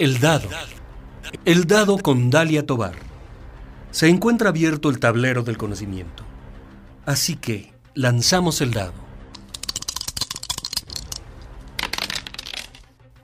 [0.00, 0.48] El dado.
[1.44, 2.94] El dado con Dalia Tobar.
[3.90, 6.24] Se encuentra abierto el tablero del conocimiento.
[7.04, 8.94] Así que lanzamos el dado.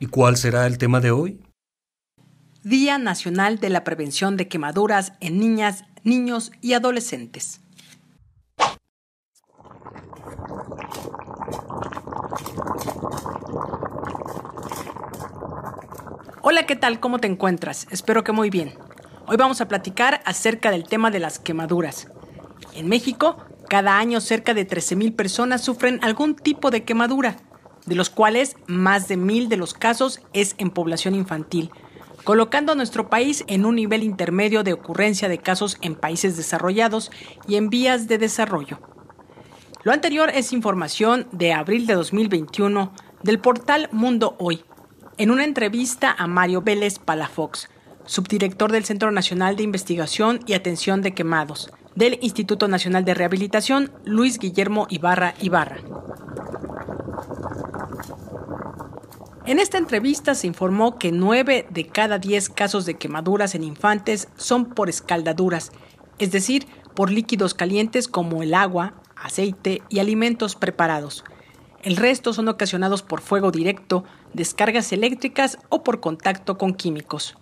[0.01, 1.41] ¿Y cuál será el tema de hoy?
[2.63, 7.63] Día Nacional de la Prevención de Quemaduras en Niñas, Niños y Adolescentes.
[16.57, 17.01] Hola, ¿qué tal?
[17.01, 17.87] ¿Cómo te encuentras?
[17.91, 18.73] Espero que muy bien.
[19.27, 22.09] Hoy vamos a platicar acerca del tema de las quemaduras.
[22.73, 23.37] En México,
[23.69, 27.37] cada año cerca de 13.000 personas sufren algún tipo de quemadura,
[27.85, 31.71] de los cuales más de mil de los casos es en población infantil,
[32.25, 37.11] colocando a nuestro país en un nivel intermedio de ocurrencia de casos en países desarrollados
[37.47, 38.81] y en vías de desarrollo.
[39.85, 44.65] Lo anterior es información de abril de 2021 del portal Mundo Hoy,
[45.19, 47.69] en una entrevista a Mario Vélez Palafox,
[48.05, 53.93] subdirector del Centro Nacional de Investigación y Atención de Quemados, del Instituto Nacional de Rehabilitación
[54.05, 55.79] Luis Guillermo Ibarra Ibarra.
[59.47, 64.29] En esta entrevista se informó que 9 de cada 10 casos de quemaduras en infantes
[64.37, 65.73] son por escaldaduras,
[66.19, 71.25] es decir, por líquidos calientes como el agua, aceite y alimentos preparados.
[71.83, 77.37] El resto son ocasionados por fuego directo, descargas eléctricas o por contacto con químicos.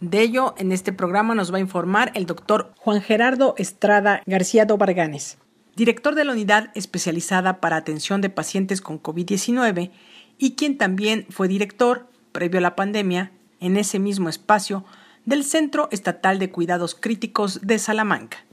[0.00, 4.64] De ello, en este programa nos va a informar el doctor Juan Gerardo Estrada García
[4.64, 5.38] Dobarganes,
[5.76, 9.90] director de la unidad especializada para atención de pacientes con COVID-19
[10.38, 14.84] y quien también fue director, previo a la pandemia, en ese mismo espacio,
[15.24, 18.44] del Centro Estatal de Cuidados Críticos de Salamanca.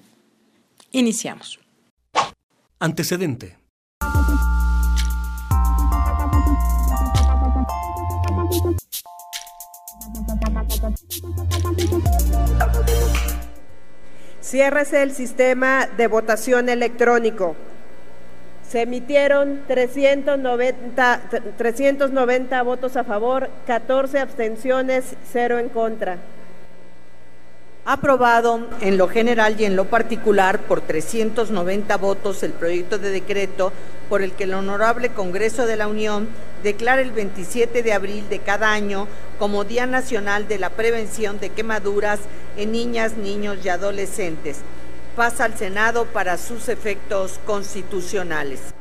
[0.91, 1.59] Iniciamos.
[2.79, 3.58] Antecedente.
[14.41, 17.55] Ciérrese el sistema de votación electrónico.
[18.69, 21.21] Se emitieron 390,
[21.57, 26.17] 390 votos a favor, 14 abstenciones, 0 en contra
[27.85, 33.73] aprobado en lo general y en lo particular por 390 votos el proyecto de decreto
[34.09, 36.27] por el que el Honorable Congreso de la Unión
[36.63, 41.49] declara el 27 de abril de cada año como Día Nacional de la Prevención de
[41.49, 42.19] Quemaduras
[42.57, 44.57] en Niñas, Niños y Adolescentes.
[45.15, 48.73] Pasa al Senado para sus efectos constitucionales.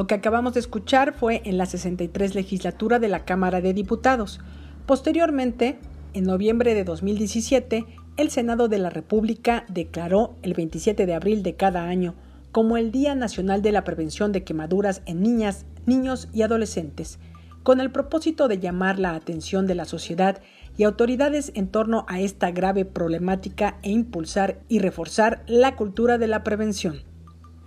[0.00, 4.40] Lo que acabamos de escuchar fue en la 63 legislatura de la Cámara de Diputados.
[4.86, 5.78] Posteriormente,
[6.14, 7.84] en noviembre de 2017,
[8.16, 12.14] el Senado de la República declaró el 27 de abril de cada año
[12.50, 17.18] como el Día Nacional de la Prevención de Quemaduras en Niñas, Niños y Adolescentes,
[17.62, 20.40] con el propósito de llamar la atención de la sociedad
[20.78, 26.26] y autoridades en torno a esta grave problemática e impulsar y reforzar la cultura de
[26.26, 27.09] la prevención.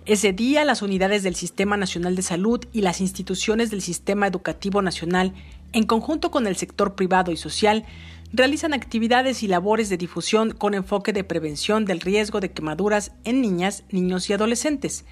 [0.06, 4.82] Ese día, las unidades del Sistema Nacional de Salud y las instituciones del Sistema Educativo
[4.82, 5.32] Nacional,
[5.72, 7.86] en conjunto con el sector privado y social,
[8.30, 13.40] realizan actividades y labores de difusión con enfoque de prevención del riesgo de quemaduras en
[13.40, 15.06] niñas, niños y adolescentes.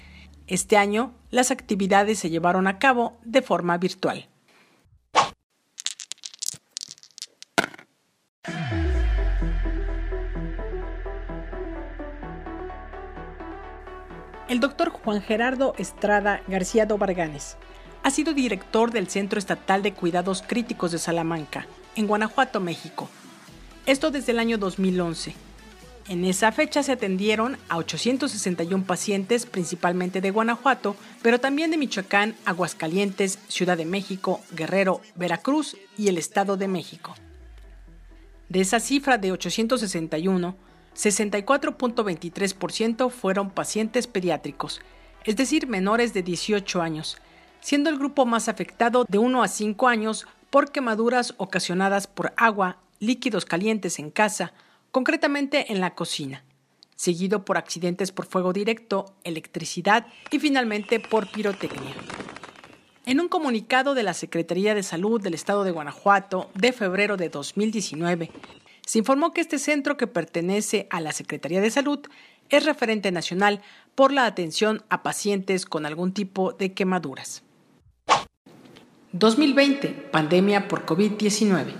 [0.45, 4.29] Este año, las actividades se llevaron a cabo de forma virtual.
[14.53, 17.57] El doctor Juan Gerardo Estrada García Dobarganes
[18.03, 21.65] ha sido director del Centro Estatal de Cuidados Críticos de Salamanca,
[21.95, 23.09] en Guanajuato, México.
[23.87, 25.33] Esto desde el año 2011.
[26.07, 32.35] En esa fecha se atendieron a 861 pacientes, principalmente de Guanajuato, pero también de Michoacán,
[32.45, 37.15] Aguascalientes, Ciudad de México, Guerrero, Veracruz y el Estado de México.
[38.49, 40.55] De esa cifra de 861,
[40.95, 44.79] 64.23% fueron pacientes pediátricos,
[45.23, 47.17] es decir, menores de 18 años,
[47.61, 52.79] siendo el grupo más afectado de 1 a 5 años por quemaduras ocasionadas por agua,
[52.99, 54.53] líquidos calientes en casa,
[54.91, 56.43] concretamente en la cocina,
[56.95, 61.95] seguido por accidentes por fuego directo, electricidad y finalmente por pirotecnia.
[63.05, 67.29] En un comunicado de la Secretaría de Salud del Estado de Guanajuato de febrero de
[67.29, 68.29] 2019,
[68.85, 71.99] Se informó que este centro, que pertenece a la Secretaría de Salud,
[72.49, 73.61] es referente nacional
[73.95, 77.43] por la atención a pacientes con algún tipo de quemaduras.
[79.13, 81.73] 2020, pandemia por COVID-19.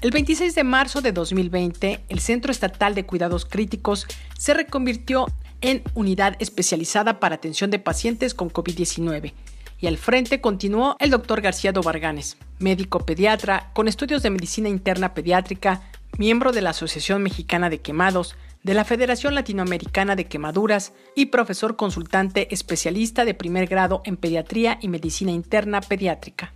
[0.00, 4.06] El 26 de marzo de 2020, el Centro Estatal de Cuidados Críticos
[4.38, 5.47] se reconvirtió en
[5.94, 9.32] unidad especializada para atención de pacientes con COVID-19
[9.80, 15.14] y al frente continuó el doctor García Dobarganes, médico pediatra con estudios de medicina interna
[15.14, 15.82] pediátrica,
[16.18, 21.76] miembro de la Asociación Mexicana de Quemados, de la Federación Latinoamericana de Quemaduras y profesor
[21.76, 26.52] consultante especialista de primer grado en pediatría y medicina interna pediátrica.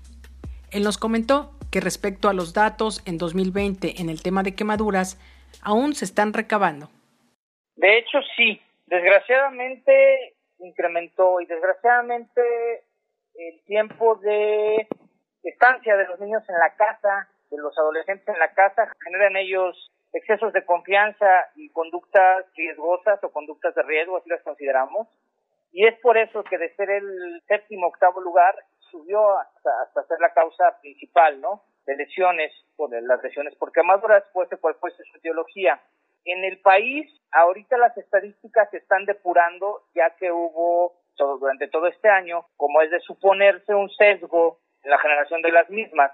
[0.70, 5.18] Él nos comentó que respecto a los datos en 2020 en el tema de quemaduras,
[5.60, 6.90] aún se están recabando.
[7.76, 8.60] De hecho, sí.
[8.92, 12.42] Desgraciadamente incrementó y desgraciadamente
[13.34, 14.86] el tiempo de
[15.42, 19.36] estancia de los niños en la casa, de los adolescentes en la casa, genera en
[19.36, 25.08] ellos excesos de confianza y conductas riesgosas o conductas de riesgo, así las consideramos.
[25.72, 28.54] Y es por eso que de ser el séptimo, octavo lugar,
[28.90, 31.62] subió hasta, hasta ser la causa principal, ¿no?
[31.86, 35.80] De lesiones, por las lesiones por quemaduras, fuese cual fuese su etiología.
[36.24, 42.08] En el país, ahorita las estadísticas se están depurando, ya que hubo durante todo este
[42.08, 46.12] año, como es de suponerse un sesgo en la generación de las mismas.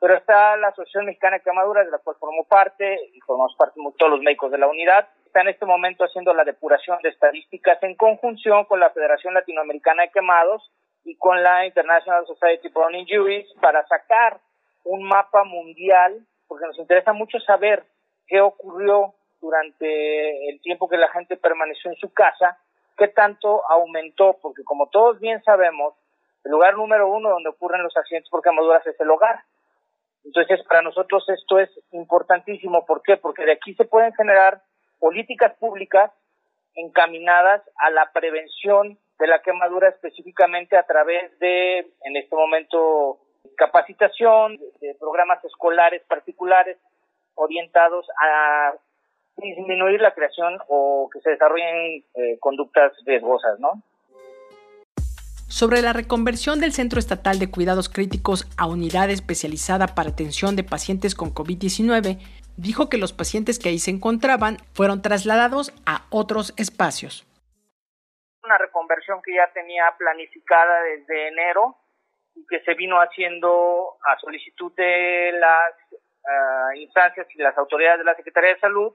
[0.00, 3.80] Pero está la Asociación Mexicana de Quemaduras, de la cual formo parte, y formamos parte
[3.98, 5.08] todos los médicos de la unidad.
[5.26, 10.04] Está en este momento haciendo la depuración de estadísticas en conjunción con la Federación Latinoamericana
[10.04, 10.72] de Quemados
[11.04, 14.40] y con la International Society for Injuries para sacar
[14.84, 17.84] un mapa mundial, porque nos interesa mucho saber
[18.26, 22.58] qué ocurrió durante el tiempo que la gente permaneció en su casa
[22.96, 25.94] qué tanto aumentó, porque como todos bien sabemos,
[26.44, 29.42] el lugar número uno donde ocurren los accidentes por quemaduras es el hogar.
[30.24, 32.84] Entonces, para nosotros esto es importantísimo.
[32.84, 33.16] ¿Por qué?
[33.16, 34.62] Porque de aquí se pueden generar
[34.98, 36.12] políticas públicas
[36.74, 43.18] encaminadas a la prevención de la quemadura específicamente a través de, en este momento,
[43.56, 46.78] capacitación, de programas escolares particulares
[47.34, 48.74] orientados a
[49.36, 53.82] disminuir la creación o que se desarrollen eh, conductas riesgosas, ¿no?
[55.48, 60.62] Sobre la reconversión del Centro Estatal de Cuidados Críticos a unidad especializada para atención de
[60.62, 62.18] pacientes con COVID-19,
[62.56, 67.26] dijo que los pacientes que ahí se encontraban fueron trasladados a otros espacios.
[68.44, 71.76] Una reconversión que ya tenía planificada desde enero
[72.36, 75.74] y que se vino haciendo a solicitud de las
[76.28, 78.94] ah, instancias y de las autoridades de la Secretaría de Salud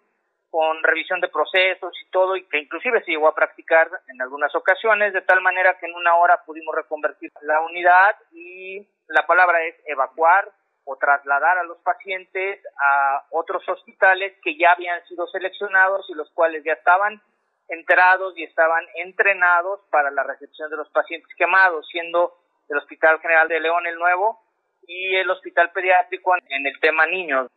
[0.55, 4.55] con revisión de procesos y todo, y que inclusive se llegó a practicar en algunas
[4.55, 9.61] ocasiones, de tal manera que en una hora pudimos reconvertir la unidad y la palabra
[9.65, 10.49] es evacuar
[10.85, 16.31] o trasladar a los pacientes a otros hospitales que ya habían sido seleccionados y los
[16.31, 17.21] cuales ya estaban
[17.67, 22.33] enterados y estaban entrenados para la recepción de los pacientes quemados, siendo
[22.69, 24.39] el Hospital General de León el nuevo
[24.87, 27.51] y el Hospital Pediátrico en el tema niños.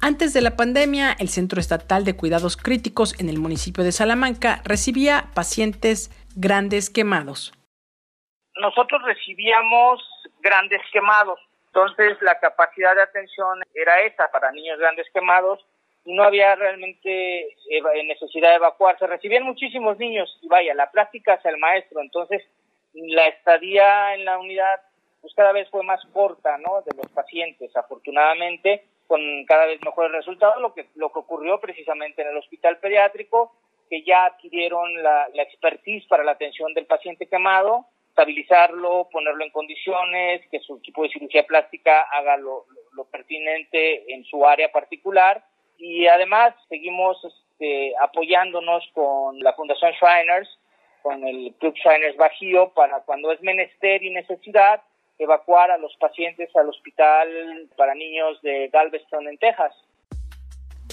[0.00, 4.60] Antes de la pandemia, el Centro Estatal de Cuidados Críticos en el municipio de Salamanca
[4.64, 7.52] recibía pacientes grandes quemados.
[8.60, 10.02] Nosotros recibíamos
[10.40, 15.64] grandes quemados, entonces la capacidad de atención era esa para niños grandes quemados
[16.04, 17.56] y no había realmente
[18.06, 19.06] necesidad de evacuarse.
[19.06, 22.42] Recibían muchísimos niños y vaya, la práctica hacia el maestro, entonces
[22.92, 24.80] la estadía en la unidad
[25.20, 26.82] pues cada vez fue más corta, ¿no?
[26.82, 32.22] De los pacientes, afortunadamente con cada vez mejores resultados, lo que, lo que ocurrió precisamente
[32.22, 33.52] en el hospital pediátrico,
[33.88, 37.86] que ya adquirieron la, la expertise para la atención del paciente quemado,
[38.16, 44.24] estabilizarlo, ponerlo en condiciones, que su equipo de cirugía plástica haga lo, lo, pertinente en
[44.24, 45.44] su área particular.
[45.76, 50.48] Y además seguimos este, apoyándonos con la Fundación Shriners,
[51.02, 54.82] con el Club Shriners Bajío, para cuando es menester y necesidad,
[55.18, 59.74] evacuar a los pacientes al hospital para niños de Galveston, en Texas.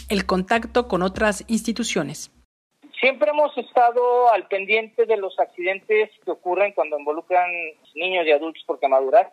[0.09, 2.31] El contacto con otras instituciones.
[2.99, 7.49] Siempre hemos estado al pendiente de los accidentes que ocurren cuando involucran
[7.95, 9.31] niños y adultos por quemaduras,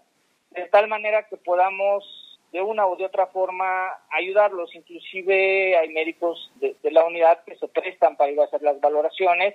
[0.51, 2.05] de tal manera que podamos
[2.53, 4.75] de una u de otra forma ayudarlos.
[4.75, 8.81] Inclusive hay médicos de, de la unidad que se prestan para ir a hacer las
[8.81, 9.55] valoraciones,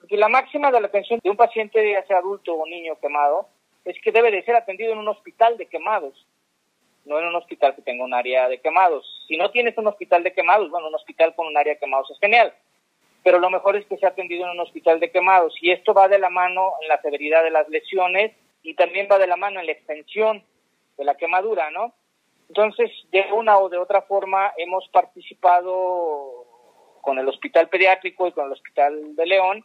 [0.00, 3.48] porque la máxima de la atención de un paciente, ya sea adulto o niño quemado,
[3.86, 6.26] es que debe de ser atendido en un hospital de quemados,
[7.04, 9.24] no en un hospital que tenga un área de quemados.
[9.28, 12.10] Si no tienes un hospital de quemados, bueno, un hospital con un área de quemados
[12.10, 12.52] es genial.
[13.22, 15.92] pero lo mejor es que se ha atendido en un hospital de quemados y esto
[15.92, 19.36] va de la mano en la severidad de las lesiones y también va de la
[19.36, 20.44] mano en la extensión
[20.96, 21.92] de la quemadura, ¿no?
[22.48, 26.44] Entonces, de una o de otra forma hemos participado
[27.00, 29.64] con el Hospital Pediátrico y con el Hospital de León,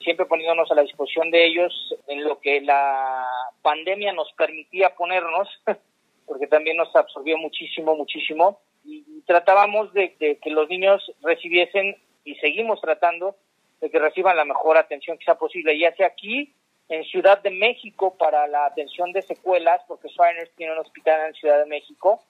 [0.00, 3.27] siempre poniéndonos a la disposición de ellos en lo que la
[3.62, 5.48] pandemia nos permitía ponernos,
[6.26, 12.80] porque también nos absorbió muchísimo, muchísimo, y, tratábamos de, que los niños recibiesen, y seguimos
[12.80, 13.36] tratando,
[13.80, 16.54] de que reciban la mejor atención que sea posible, ya sea aquí
[16.88, 21.34] en Ciudad de México para la atención de secuelas, porque Shriners tiene un hospital en
[21.34, 22.22] Ciudad de México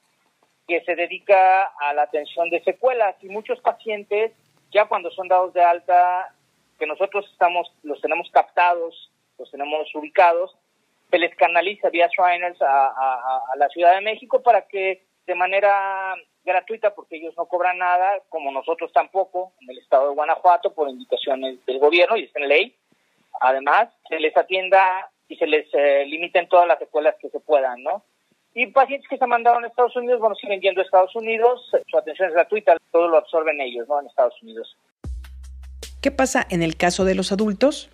[0.67, 4.33] que se dedica a la atención de secuelas y muchos pacientes
[4.71, 6.35] ya cuando son dados de alta,
[6.79, 10.55] que nosotros estamos los tenemos captados, los tenemos ubicados,
[11.11, 16.95] se les canaliza vía Shriners a, la Ciudad de México para que de manera gratuita,
[16.95, 21.65] porque ellos no cobran nada, como nosotros tampoco, en el estado de Guanajuato, por indicaciones
[21.67, 22.79] del gobierno y está en ley,
[23.41, 27.83] Además, se les atienda y se les eh, limiten todas las escuelas que se puedan,
[27.83, 28.03] ¿no?
[28.55, 31.99] Y pacientes que se mandaron a Estados Unidos, bueno, siguen yendo a Estados Unidos, su
[31.99, 34.01] atención es gratuita, todo lo absorben ellos, ¿no?
[34.01, 34.77] En Estados Unidos.
[36.01, 37.91] ¿Qué pasa en el caso de los adultos?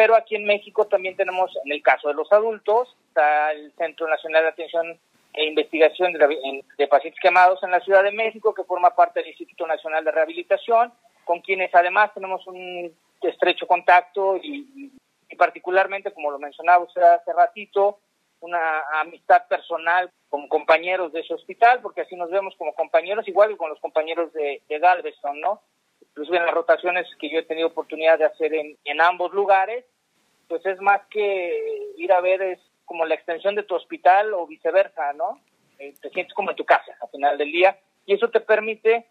[0.00, 4.08] Pero aquí en México también tenemos, en el caso de los adultos, está el Centro
[4.08, 4.98] Nacional de Atención
[5.34, 9.66] e Investigación de, Pacientes Quemados en la Ciudad de México, que forma parte del Instituto
[9.66, 10.90] Nacional de Rehabilitación,
[11.26, 14.90] con quienes además tenemos un estrecho contacto y,
[15.36, 17.98] particularmente, como lo mencionaba usted hace ratito,
[18.40, 23.50] una amistad personal con compañeros de ese hospital, porque así nos vemos como compañeros, igual
[23.50, 25.60] que con los compañeros de, de Galveston, ¿no?
[26.10, 29.84] Inclusive en las rotaciones que yo he tenido oportunidad de hacer en, en ambos lugares,
[30.48, 34.46] pues es más que ir a ver, es como la extensión de tu hospital o
[34.46, 35.40] viceversa, ¿no?
[35.78, 39.06] Eh, te sientes como en tu casa al final del día y eso te permite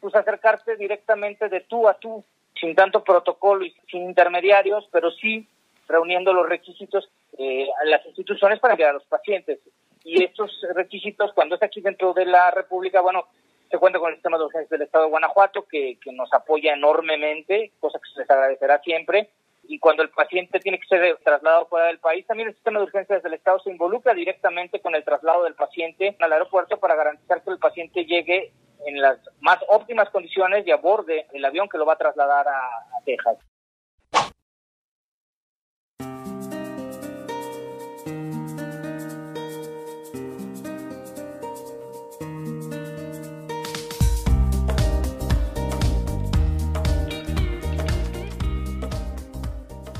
[0.00, 2.24] pues acercarte directamente de tú a tú
[2.58, 5.48] sin tanto protocolo y sin intermediarios, pero sí
[5.88, 9.58] reuniendo los requisitos eh, a las instituciones para enviar a los pacientes.
[10.04, 13.26] Y estos requisitos, cuando es aquí dentro de la República, bueno,
[13.70, 16.74] se cuenta con el sistema de urgencias del Estado de Guanajuato, que, que nos apoya
[16.74, 19.30] enormemente, cosa que se les agradecerá siempre.
[19.66, 22.84] Y cuando el paciente tiene que ser trasladado fuera del país, también el sistema de
[22.84, 27.42] urgencias del Estado se involucra directamente con el traslado del paciente al aeropuerto para garantizar
[27.42, 28.52] que el paciente llegue
[28.86, 32.60] en las más óptimas condiciones y aborde el avión que lo va a trasladar a,
[33.04, 33.38] Texas.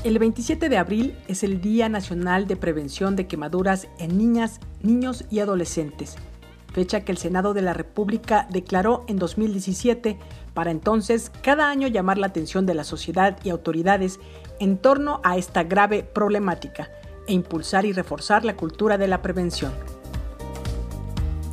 [0.05, 5.25] El 27 de abril es el Día Nacional de Prevención de Quemaduras en Niñas, Niños
[5.29, 6.15] y Adolescentes
[6.75, 10.19] fecha que el Senado de la República declaró en 2017
[10.53, 14.19] para entonces cada año llamar la atención de la sociedad y autoridades
[14.59, 16.91] en torno a esta grave problemática
[17.27, 19.71] e impulsar y reforzar la cultura de la prevención.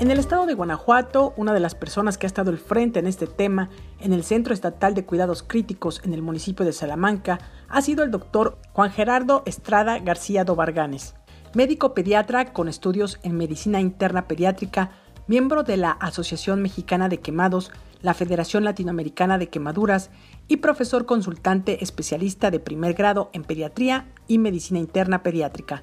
[0.00, 3.06] En el estado de Guanajuato, una de las personas que ha estado al frente en
[3.06, 7.38] este tema en el Centro Estatal de Cuidados Críticos en el municipio de Salamanca
[7.72, 11.14] ha sido el doctor Juan Gerardo Estrada García Dobarganes,
[11.54, 14.90] médico pediatra con estudios en medicina interna pediátrica
[15.26, 20.10] miembro de la Asociación Mexicana de Quemados, la Federación Latinoamericana de Quemaduras
[20.48, 25.82] y profesor consultante especialista de primer grado en pediatría y medicina interna pediátrica.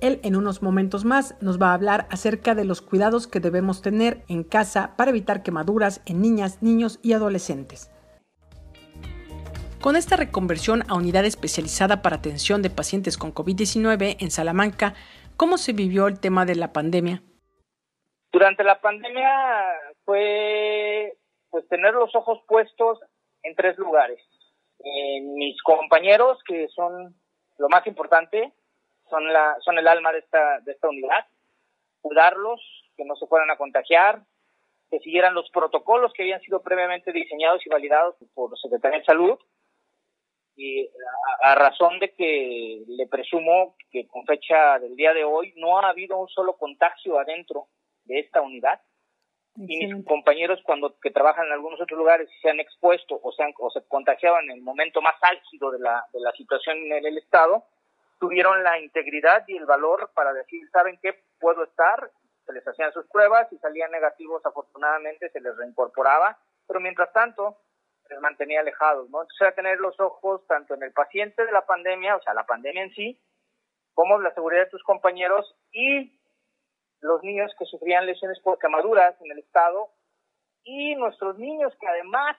[0.00, 3.82] Él en unos momentos más nos va a hablar acerca de los cuidados que debemos
[3.82, 7.90] tener en casa para evitar quemaduras en niñas, niños y adolescentes.
[9.82, 14.94] Con esta reconversión a unidad especializada para atención de pacientes con COVID-19 en Salamanca,
[15.36, 17.20] ¿cómo se vivió el tema de la pandemia?
[18.30, 19.28] Durante la pandemia
[20.04, 21.18] fue
[21.50, 23.00] pues tener los ojos puestos
[23.42, 24.20] en tres lugares.
[24.84, 27.16] En mis compañeros, que son
[27.58, 28.52] lo más importante,
[29.10, 31.26] son la son el alma de esta unidad,
[32.02, 32.60] cuidarlos,
[32.96, 34.22] que no se fueran a contagiar,
[34.92, 39.38] que siguieran los protocolos que habían sido previamente diseñados y validados por Secretaría de Salud.
[40.54, 40.86] Y
[41.42, 45.78] a, a, razón de que le presumo que con fecha del día de hoy no
[45.78, 47.68] ha habido un solo contagio adentro
[48.04, 48.80] de esta unidad.
[49.54, 53.42] Y mis compañeros cuando que trabajan en algunos otros lugares se han expuesto o se,
[53.42, 57.04] han, o se contagiaban en el momento más álgido de la, de la situación en
[57.04, 57.62] el Estado,
[58.18, 61.22] tuvieron la integridad y el valor para decir, ¿saben qué?
[61.38, 62.10] Puedo estar,
[62.46, 67.58] se les hacían sus pruebas y salían negativos, afortunadamente se les reincorporaba, pero mientras tanto
[68.12, 69.22] les mantenía alejados, ¿no?
[69.22, 72.46] Entonces era tener los ojos tanto en el paciente de la pandemia, o sea, la
[72.46, 73.20] pandemia en sí,
[73.94, 76.18] como la seguridad de tus compañeros y
[77.00, 79.90] los niños que sufrían lesiones por quemaduras en el estado
[80.64, 82.36] y nuestros niños que además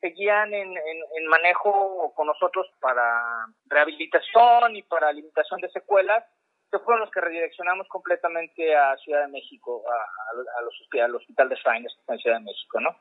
[0.00, 3.22] seguían en, en, manejo con nosotros para
[3.66, 6.24] rehabilitación y para limitación de secuelas,
[6.70, 11.56] que fueron los que redireccionamos completamente a Ciudad de México, a, los, al Hospital de
[11.62, 12.96] Sainz en Ciudad de México, ¿no?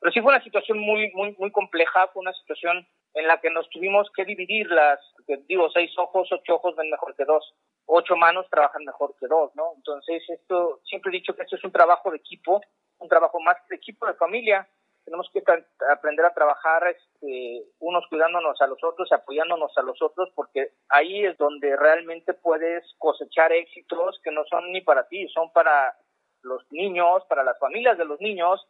[0.00, 3.50] Pero sí fue una situación muy, muy, muy compleja, fue una situación en la que
[3.50, 5.00] nos tuvimos que dividir las,
[5.48, 7.54] digo, seis ojos, ocho ojos ven mejor que dos,
[7.86, 9.72] ocho manos trabajan mejor que dos, ¿no?
[9.76, 12.60] Entonces, esto, siempre he dicho que esto es un trabajo de equipo,
[12.98, 14.68] un trabajo más de equipo de familia,
[15.06, 15.42] tenemos que
[15.88, 21.24] aprender a trabajar este, unos cuidándonos a los otros, apoyándonos a los otros, porque ahí
[21.24, 25.96] es donde realmente puedes cosechar éxitos que no son ni para ti, son para
[26.42, 28.66] los niños, para las familias de los niños,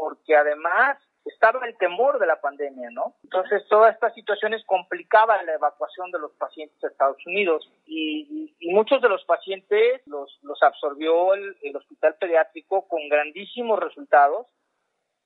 [0.00, 3.16] porque además estaba el temor de la pandemia, ¿no?
[3.22, 9.02] Entonces, todas estas situaciones complicaban la evacuación de los pacientes a Estados Unidos y, muchos
[9.02, 10.30] de los pacientes los,
[10.62, 14.46] absorbió el, hospital pediátrico con grandísimos resultados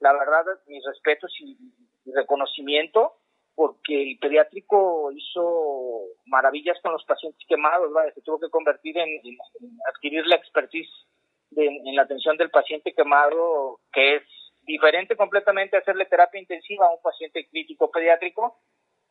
[0.00, 1.56] la verdad, mis respetos y,
[2.12, 3.14] reconocimiento,
[3.54, 9.20] porque el pediátrico hizo maravillas con los pacientes quemados, se tuvo que convertir en,
[9.88, 10.90] adquirir la expertise
[11.56, 14.22] en la atención del paciente quemado, que es
[14.64, 18.58] diferente completamente hacerle terapia intensiva a un paciente crítico pediátrico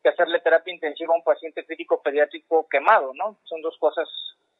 [0.01, 3.39] que hacerle terapia intensiva a un paciente crítico pediátrico quemado, ¿no?
[3.43, 4.07] Son dos cosas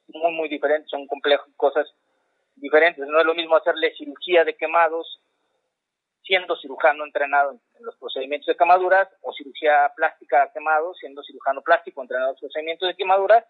[0.07, 1.87] muy, muy diferentes, son complejas, cosas
[2.55, 3.05] diferentes.
[3.05, 5.19] No es lo mismo hacerle cirugía de quemados
[6.25, 12.01] siendo cirujano entrenado en los procedimientos de quemaduras o cirugía plástica quemado, siendo cirujano plástico
[12.01, 13.45] entrenado en los procedimientos de quemaduras,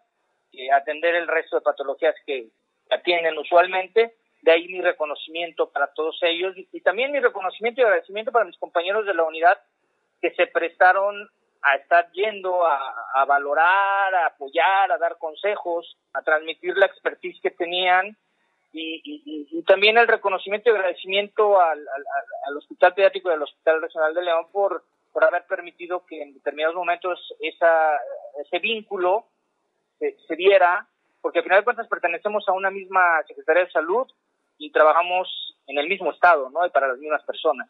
[0.52, 2.50] y atender el resto de patologías que
[2.90, 4.16] atienden usualmente.
[4.44, 8.58] De ahí mi reconocimiento para todos ellos y, también mi reconocimiento y agradecimiento para mis
[8.58, 9.58] compañeros de la unidad
[10.22, 11.30] que se prestaron
[11.62, 17.52] a estar yendo a, valorar, a apoyar, a dar consejos, a transmitir la expertise que
[17.52, 18.18] tenían
[18.74, 21.88] y, también el reconocimiento y agradecimiento al,
[22.58, 24.84] Hospital Pediátrico y al Hospital Regional de León por,
[25.14, 27.98] por haber permitido que en determinados momentos esa,
[28.42, 29.26] ese vínculo
[30.00, 30.86] se, se diera,
[31.22, 34.06] porque al final de cuentas pertenecemos a una misma Secretaría de Salud
[34.58, 36.66] y trabajamos en el mismo estado, ¿no?
[36.66, 37.70] Y para las mismas personas.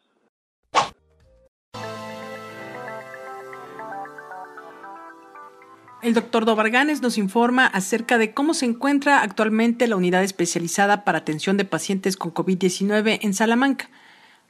[6.03, 11.19] El doctor Dobarganes nos informa acerca de cómo se encuentra actualmente la unidad especializada para
[11.19, 13.87] atención de pacientes con COVID-19 en Salamanca.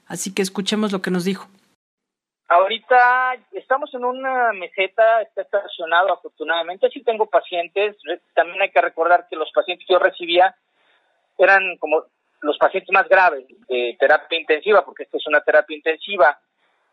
[0.08, 1.48] Así que escuchemos lo que nos dijo.
[2.48, 6.90] Ahorita estamos en una meseta, está estacionado afortunadamente.
[6.90, 7.98] Sí tengo pacientes.
[8.34, 10.56] También hay que recordar que los pacientes que yo recibía
[11.38, 12.06] eran como
[12.44, 16.40] los pacientes más graves de terapia intensiva, porque esta es una terapia intensiva.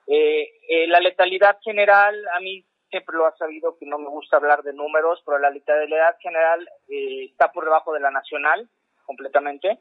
[0.06, 4.36] Eh, eh, la letalidad general a mí siempre lo ha sabido que no me gusta
[4.36, 8.68] hablar de números, pero la letalidad general eh, está por debajo de la nacional
[9.04, 9.78] completamente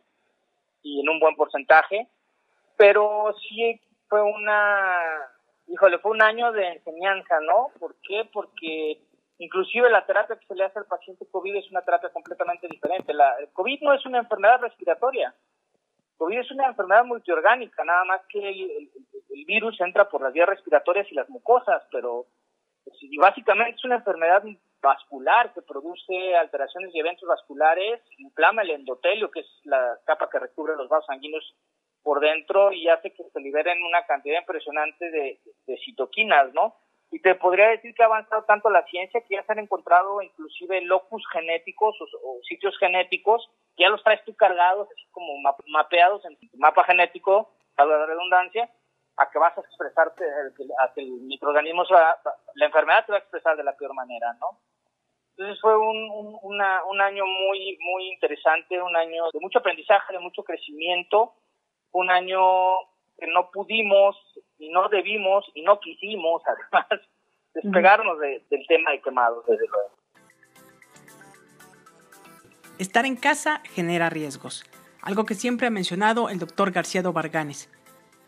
[0.84, 2.08] y en un buen porcentaje,
[2.78, 5.02] pero sí fue una,
[5.68, 7.72] híjole, fue un año de enseñanza, ¿no?
[7.80, 8.28] ¿Por qué?
[8.32, 9.02] Porque
[9.40, 13.14] inclusive la terapia que se le hace al paciente COVID es una terapia completamente diferente.
[13.14, 15.34] La, el COVID no es una enfermedad respiratoria,
[16.20, 18.92] COVID es una enfermedad multiorgánica, nada más que el,
[19.48, 22.28] virus entra por las vías respiratorias y las mucosas, pero
[23.02, 24.44] y básicamente es una enfermedad
[24.80, 30.38] vascular que produce alteraciones y eventos vasculares, inflama el endotelio, que es la capa que
[30.38, 31.56] recubre los vasos sanguíneos
[32.04, 35.40] por dentro y hace que se liberen una cantidad impresionante de,
[35.86, 36.76] citoquinas, ¿no?
[37.12, 40.22] Y te podría decir que ha avanzado tanto la ciencia que ya se han encontrado
[40.22, 45.34] inclusive locus genéticos o, sitios genéticos, que ya los traes tú cargados, así como
[45.68, 48.70] mapeados en tu mapa genético, para la redundancia,
[49.18, 50.24] a que vas a expresarte,
[50.80, 51.84] a que el microorganismo,
[52.56, 54.60] la enfermedad te va a expresar de la peor manera, ¿no?
[55.32, 60.44] Entonces fue un, un año muy, muy interesante, un año de mucho aprendizaje, de mucho
[60.44, 61.34] crecimiento,
[61.94, 62.78] un año
[63.18, 64.18] que no pudimos
[64.60, 67.02] y no debimos y no quisimos, además,
[67.54, 69.90] despegarnos del tema de quemados, desde luego.
[72.78, 74.64] Estar en casa genera riesgos,
[75.02, 77.70] algo que siempre ha mencionado el doctor García Varganes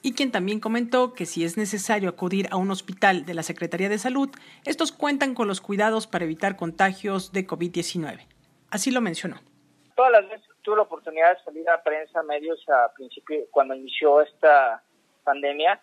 [0.01, 3.89] y quien también comentó que si es necesario acudir a un hospital de la Secretaría
[3.89, 4.29] de Salud,
[4.65, 8.27] estos cuentan con los cuidados para evitar contagios de COVID-19.
[8.71, 9.37] Así lo mencionó.
[9.95, 14.21] Todas las veces tuve la oportunidad de salir a prensa, medios, a principio, cuando inició
[14.21, 14.81] esta
[15.23, 15.79] pandemia,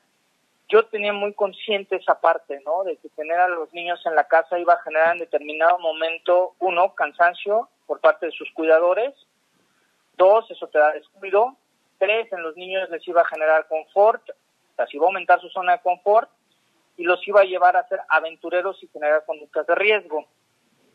[0.69, 2.85] yo tenía muy consciente esa parte, ¿no?
[2.85, 6.55] De que tener a los niños en la casa iba a generar en determinado momento,
[6.59, 9.15] uno, cansancio por parte de sus cuidadores,
[10.17, 11.57] dos, eso te da descuido,
[11.99, 15.41] Tres, en los niños les iba a generar confort, o sea, se iba a aumentar
[15.41, 16.31] su zona de confort
[16.97, 20.27] y los iba a llevar a ser aventureros y generar conductas de riesgo.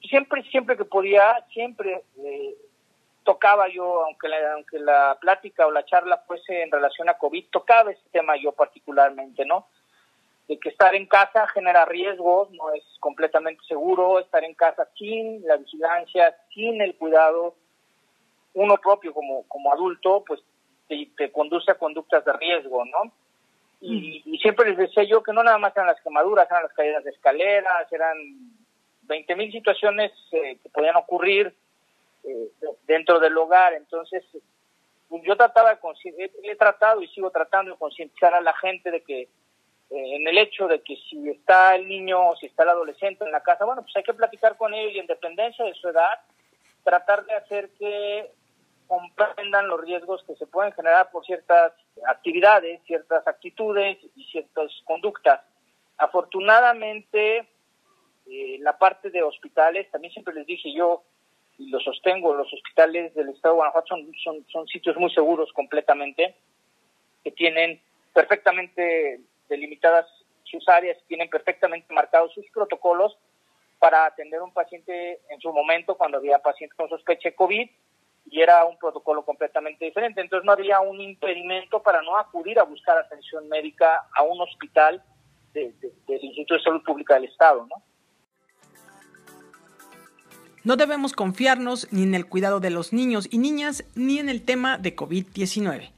[0.09, 2.55] Siempre, siempre que podía, siempre eh,
[3.23, 7.45] tocaba yo, aunque la, aunque la plática o la charla fuese en relación a COVID,
[7.51, 9.67] tocaba ese tema yo particularmente, ¿no?
[10.47, 15.45] de que estar en casa genera riesgos, no es completamente seguro, estar en casa sin
[15.47, 17.55] la vigilancia, sin el cuidado,
[18.53, 20.41] uno propio como, como adulto, pues
[20.87, 23.11] te, te conduce a conductas de riesgo, ¿no?
[23.79, 26.73] Y, y, siempre les decía yo que no nada más eran las quemaduras, eran las
[26.73, 28.17] caídas de escaleras, eran
[29.01, 31.53] 20 mil situaciones eh, que podían ocurrir
[32.23, 32.49] eh,
[32.87, 33.73] dentro del hogar.
[33.73, 34.23] Entonces,
[35.23, 39.21] yo trataba de, he tratado y sigo tratando de concientizar a la gente de que
[39.21, 39.29] eh,
[39.89, 43.31] en el hecho de que si está el niño o si está el adolescente en
[43.31, 46.19] la casa, bueno, pues hay que platicar con ellos y en dependencia de su edad,
[46.83, 48.31] tratar de hacer que
[48.87, 51.73] comprendan los riesgos que se pueden generar por ciertas
[52.07, 55.41] actividades, ciertas actitudes y ciertas conductas.
[55.97, 57.47] Afortunadamente,
[58.25, 61.03] eh, la parte de hospitales, también siempre les dije yo,
[61.57, 65.51] y lo sostengo, los hospitales del estado de Guanajuato son, son, son sitios muy seguros
[65.53, 66.35] completamente,
[67.23, 67.81] que tienen
[68.13, 70.05] perfectamente delimitadas
[70.43, 73.17] sus áreas, tienen perfectamente marcados sus protocolos
[73.79, 77.69] para atender a un paciente en su momento cuando había pacientes con sospecha de COVID
[78.29, 80.21] y era un protocolo completamente diferente.
[80.21, 85.03] Entonces no había un impedimento para no acudir a buscar atención médica a un hospital
[85.53, 85.73] de,
[86.07, 87.83] del Instituto de Salud Pública del Estado, ¿no?
[90.65, 94.45] No debemos confiarnos ni en el cuidado de los niños y niñas ni en el
[94.45, 95.91] tema de COVID-19.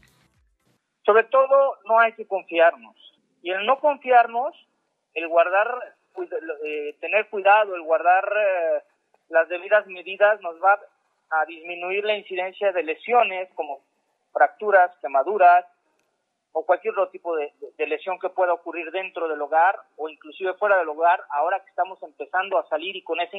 [1.06, 2.95] Sobre todo, no hay que confiarnos.
[3.43, 4.56] Y el no confiarnos,
[5.13, 5.67] el guardar,
[6.65, 8.84] eh, tener cuidado, el guardar eh,
[9.30, 10.80] las debidas medidas nos va
[11.30, 13.82] a disminuir la incidencia de lesiones como
[14.34, 15.65] fracturas, quemaduras,
[16.57, 17.51] o cualquier otro tipo de,
[17.85, 22.01] lesión que pueda ocurrir dentro del hogar o inclusive fuera del hogar, ahora que estamos
[22.01, 23.35] empezando a salir y con esa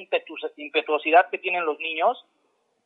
[0.57, 2.27] impetuosidad que tienen los niños,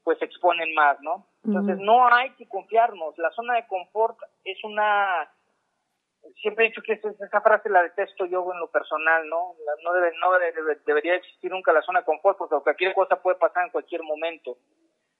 [0.04, 1.26] pues se exponen más, ¿no?
[1.44, 5.28] Entonces no hay que confiarnos, la zona de confort es una
[6.40, 9.56] siempre he dicho que esa, frase la detesto yo en lo personal, ¿no?
[9.82, 10.28] No, debe, no
[10.86, 14.58] debería existir nunca la zona de confort porque cualquier cosa puede pasar en cualquier momento.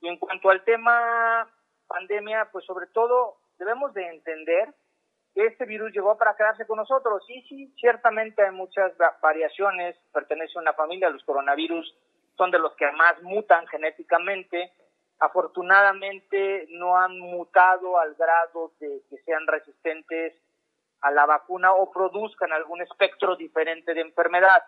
[0.03, 1.51] Y en cuanto al tema
[1.89, 4.73] pandemia, pues sobre todo debemos de entender
[5.35, 7.23] este virus llegó para quedarse con nosotros.
[7.27, 11.95] Sí, sí, ciertamente hay muchas variaciones, pertenece a una familia, los coronavirus
[12.37, 14.73] son de los que más mutan genéticamente.
[15.19, 20.35] Afortunadamente no han mutado al grado de que sean resistentes
[21.03, 24.63] a la vacuna o produzcan algún espectro diferente de enfermedad.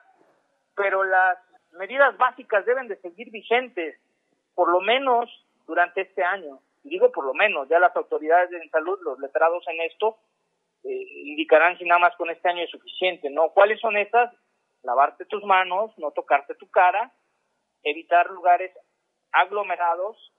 [0.74, 1.38] Pero las
[1.72, 3.98] medidas básicas deben de seguir vigentes,
[4.54, 5.28] por lo menos
[5.66, 6.60] durante este año.
[6.84, 10.18] Y digo por lo menos, ya las autoridades de salud, los letrados en esto,
[10.84, 13.50] eh, indicarán si nada más con este año es suficiente, ¿no?
[13.50, 14.32] ¿Cuáles son esas?
[14.82, 17.12] Lavarte tus manos, no tocarte tu cara,
[17.82, 18.72] evitar lugares
[19.30, 20.32] aglomerados,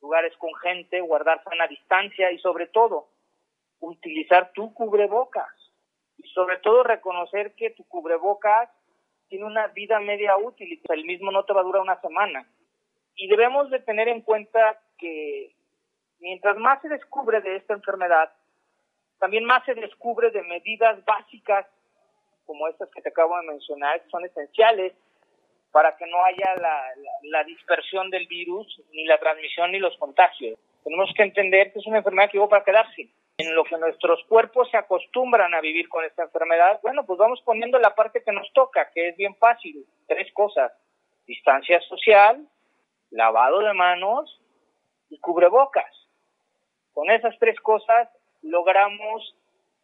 [0.00, 3.08] lugares con gente, guardar sana distancia y sobre todo
[3.80, 5.48] utilizar tu cubrebocas
[6.16, 8.70] y sobre todo reconocer que tu cubrebocas
[9.28, 12.46] tiene una vida media útil y el mismo no te va a durar una semana.
[13.14, 15.54] Y debemos de tener en cuenta que
[16.18, 18.32] mientras más se descubre de esta enfermedad,
[19.20, 21.66] también más se descubre de medidas básicas
[22.46, 24.94] como estas que te acabo de mencionar, que son esenciales
[25.70, 26.82] para que no haya la,
[27.22, 30.58] la, dispersión del virus, ni la transmisión, ni los contagios.
[30.82, 33.08] Tenemos que entender que es una enfermedad que llegó para quedarse.
[33.38, 37.40] En lo que nuestros cuerpos se acostumbran a vivir con esta enfermedad, bueno, pues vamos
[37.42, 39.86] poniendo la parte que nos toca, que es bien fácil.
[40.08, 40.72] Tres cosas.
[41.26, 42.44] Distancia social,
[43.10, 44.40] lavado de manos
[45.08, 45.92] y cubrebocas.
[46.92, 48.08] Con esas tres cosas
[48.42, 49.36] logramos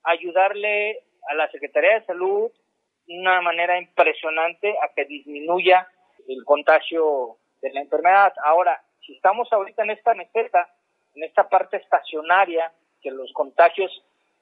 [0.03, 2.51] ayudarle a la Secretaría de Salud
[3.07, 5.87] de una manera impresionante a que disminuya
[6.29, 8.33] el contagio de la enfermedad.
[8.45, 10.69] Ahora, si estamos ahorita en esta meseta,
[11.15, 13.91] en esta parte estacionaria, que los contagios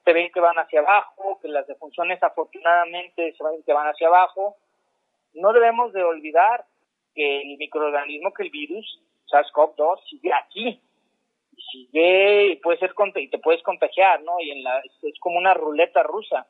[0.03, 4.07] se ven que van hacia abajo, que las defunciones afortunadamente se ven que van hacia
[4.07, 4.55] abajo,
[5.33, 6.65] no debemos de olvidar
[7.13, 9.01] que el microorganismo, que el virus
[9.31, 10.81] SARS-CoV-2 sigue aquí,
[11.71, 14.39] sigue y puede ser y te puedes contagiar, ¿no?
[14.39, 16.47] Y en la es como una ruleta rusa.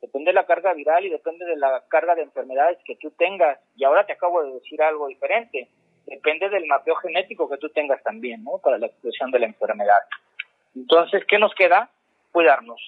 [0.00, 3.58] Depende de la carga viral y depende de la carga de enfermedades que tú tengas.
[3.76, 5.68] Y ahora te acabo de decir algo diferente.
[6.06, 8.58] Depende del mapeo genético que tú tengas también, ¿no?
[8.62, 9.98] Para la expresión de la enfermedad.
[10.74, 11.90] Entonces, ¿qué nos queda?
[12.30, 12.80] Cuidarnos.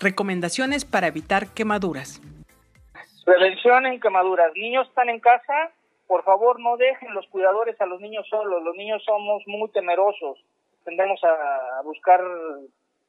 [0.00, 2.20] Recomendaciones para evitar quemaduras.
[3.24, 4.52] Prevención en quemaduras.
[4.56, 5.70] Niños están en casa,
[6.06, 10.38] por favor no dejen los cuidadores a los niños solos, los niños somos muy temerosos,
[10.84, 12.20] tendemos a buscar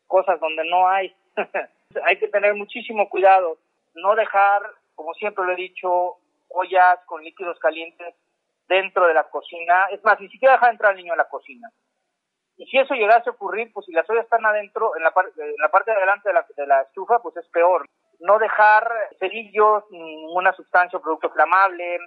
[0.07, 1.13] cosas donde no hay.
[2.03, 3.57] hay que tener muchísimo cuidado,
[3.95, 4.61] no dejar,
[4.95, 6.17] como siempre lo he dicho,
[6.49, 8.15] ollas con líquidos calientes
[8.67, 11.69] dentro de la cocina, es más, ni siquiera dejar entrar al niño a la cocina.
[12.57, 15.55] Y si eso llegase a ocurrir, pues si las ollas están adentro, en la, en
[15.57, 17.89] la parte de adelante de la, de la estufa, pues es peor.
[18.19, 18.87] No dejar
[19.19, 21.97] cerillos, ninguna sustancia o producto inflamable.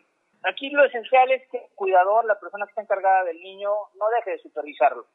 [0.48, 4.08] Aquí lo esencial es que el cuidador, la persona que está encargada del niño, no
[4.16, 5.06] deje de supervisarlo.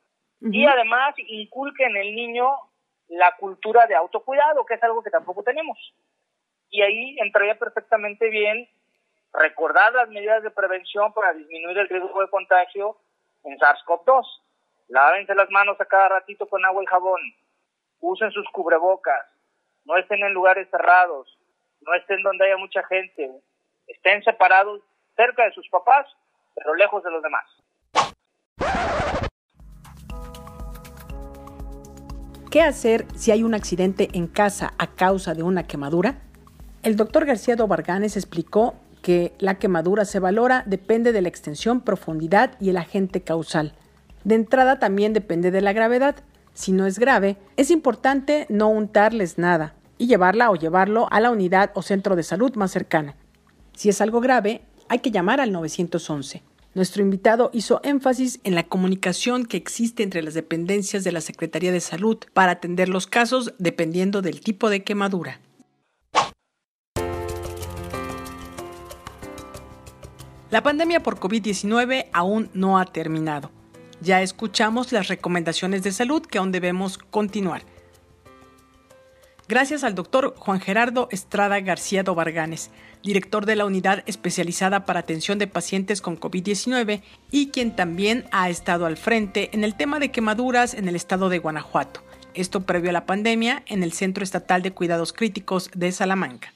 [0.41, 2.49] Y además inculque en el niño
[3.07, 5.77] la cultura de autocuidado, que es algo que tampoco tenemos.
[6.69, 8.67] Y ahí entraría perfectamente bien
[9.33, 12.97] recordar las medidas de prevención para disminuir el riesgo de contagio
[13.43, 14.25] en SARS-CoV-2.
[14.89, 17.21] Lávense las manos a cada ratito con agua y jabón.
[18.01, 19.25] Usen sus cubrebocas.
[19.85, 21.37] No estén en lugares cerrados.
[21.81, 23.31] No estén donde haya mucha gente.
[23.87, 24.81] Estén separados
[25.15, 26.05] cerca de sus papás,
[26.55, 27.45] pero lejos de los demás.
[32.49, 36.21] ¿Qué hacer si hay un accidente en casa a causa de una quemadura?
[36.83, 42.55] El doctor García Dobarganes explicó que la quemadura se valora depende de la extensión, profundidad
[42.59, 43.73] y el agente causal.
[44.23, 46.15] De entrada también depende de la gravedad.
[46.53, 51.31] Si no es grave, es importante no untarles nada y llevarla o llevarlo a la
[51.31, 53.15] unidad o centro de salud más cercana.
[53.73, 54.61] Si es algo grave,
[54.91, 56.43] hay que llamar al 911.
[56.73, 61.71] Nuestro invitado hizo énfasis en la comunicación que existe entre las dependencias de la Secretaría
[61.71, 65.39] de Salud para atender los casos dependiendo del tipo de quemadura.
[70.49, 73.49] La pandemia por COVID-19 aún no ha terminado.
[74.01, 77.63] Ya escuchamos las recomendaciones de salud que aún debemos continuar.
[79.51, 82.71] Gracias al doctor Juan Gerardo Estrada García Dobarganes,
[83.03, 88.49] director de la Unidad Especializada para Atención de Pacientes con COVID-19 y quien también ha
[88.49, 92.01] estado al frente en el tema de quemaduras en el estado de Guanajuato.
[92.33, 96.53] Esto previo a la pandemia en el Centro Estatal de Cuidados Críticos de Salamanca.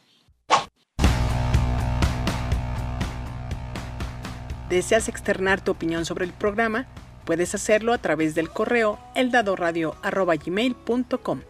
[4.70, 6.88] ¿Deseas externar tu opinión sobre el programa?
[7.26, 11.42] Puedes hacerlo a través del correo eldadoradio.com.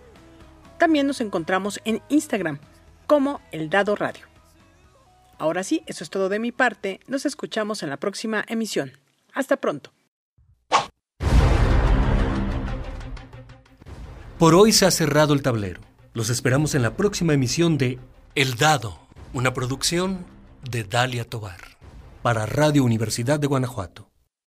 [0.86, 2.60] También nos encontramos en Instagram
[3.08, 4.28] como El Dado Radio.
[5.40, 7.00] Ahora sí, eso es todo de mi parte.
[7.08, 8.92] Nos escuchamos en la próxima emisión.
[9.34, 9.92] Hasta pronto.
[14.38, 15.82] Por hoy se ha cerrado el tablero.
[16.14, 17.98] Los esperamos en la próxima emisión de
[18.36, 19.00] El Dado,
[19.34, 20.24] una producción
[20.70, 21.62] de Dalia Tobar
[22.22, 24.12] para Radio Universidad de Guanajuato.